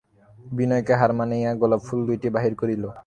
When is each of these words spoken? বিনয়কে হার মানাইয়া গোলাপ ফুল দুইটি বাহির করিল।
বিনয়কে 0.51 0.93
হার 0.99 1.11
মানাইয়া 1.19 1.51
গোলাপ 1.61 1.81
ফুল 1.87 1.99
দুইটি 2.07 2.27
বাহির 2.35 2.53
করিল। 2.61 2.83